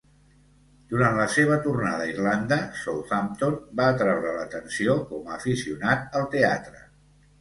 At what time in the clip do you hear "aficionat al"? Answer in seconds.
5.41-6.31